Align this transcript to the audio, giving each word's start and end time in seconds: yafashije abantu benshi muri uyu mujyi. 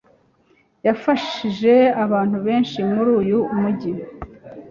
yafashije 0.85 1.73
abantu 2.03 2.37
benshi 2.45 2.79
muri 2.93 3.09
uyu 3.19 3.39
mujyi. 3.59 3.91